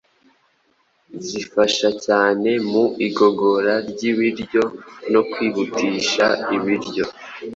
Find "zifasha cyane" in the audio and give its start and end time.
1.27-2.49